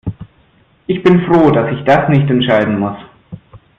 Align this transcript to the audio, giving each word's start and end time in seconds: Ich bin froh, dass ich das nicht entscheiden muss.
Ich 0.87 1.03
bin 1.03 1.21
froh, 1.27 1.51
dass 1.51 1.69
ich 1.71 1.83
das 1.85 2.09
nicht 2.09 2.27
entscheiden 2.27 2.79
muss. 2.79 2.97